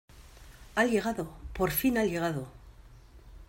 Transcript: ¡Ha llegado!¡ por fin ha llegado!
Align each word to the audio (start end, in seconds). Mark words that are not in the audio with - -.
¡Ha 0.75 0.85
llegado!¡ 0.85 1.31
por 1.53 1.69
fin 1.69 1.99
ha 1.99 2.05
llegado! 2.05 2.47